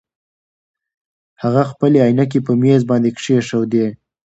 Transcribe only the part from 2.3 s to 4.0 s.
په مېز باندې کېښودې.